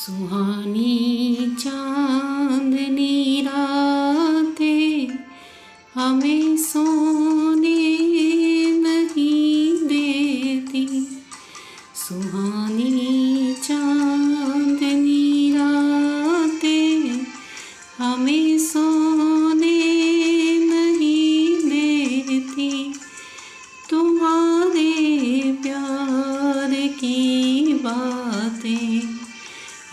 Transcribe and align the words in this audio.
सुहानी 0.00 1.56
चांदनी 1.60 3.40
रातें 3.48 5.08
हमें 5.94 6.56
सोने 6.56 7.29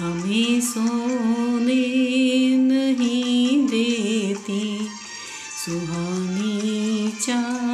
हमें 0.07 0.61
सोने 0.61 1.75
नहीं 2.57 3.67
देती 3.67 4.63
सुहानी 5.63 7.11
चांदनी 7.21 7.66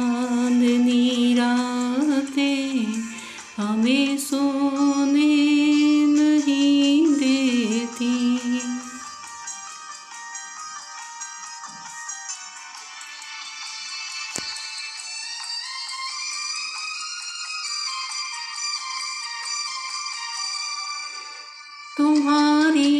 तुम्हारी 21.98 22.92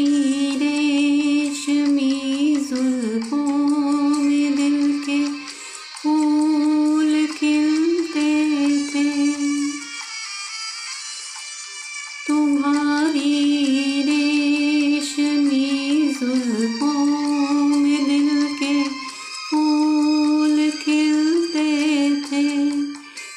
रेशमी 0.56 2.12
जुल्फों 2.56 3.46
में 4.19 4.56
दिल 4.56 5.02
के 5.06 5.19
फूल 6.02 7.27
खिलते 7.27 8.30
थे। 8.88 9.32
तुम्हारी 12.28 13.32
रेशमी 14.02 15.69
जुल्फों 16.20 17.06
में 17.76 18.04
दिल 18.04 18.30
के 18.54 18.84
फूल 19.50 20.70
खिलते 20.84 21.70
थे। 22.20 22.70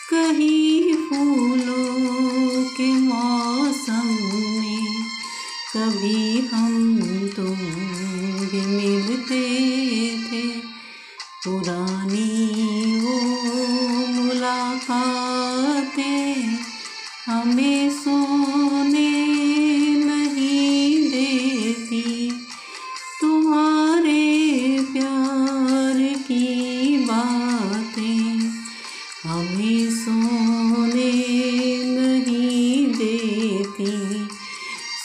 कहीं 0.10 0.94
फूलों 0.94 1.97
कभी 5.76 6.48
हम 6.48 6.73
तुम 7.36 7.58
भी 8.46 8.62
मिलते 8.66 9.42
थे। 10.28 10.46
पुरानी 11.44 13.02
वो 13.02 13.16
मुलाकातें 14.08 16.36
हमें 17.26 17.90
सोने 17.90 18.67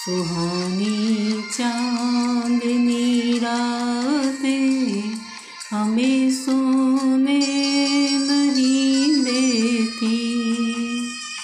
सुहानी 0.02 1.42
चांदनी 1.52 3.38
रात 3.38 3.91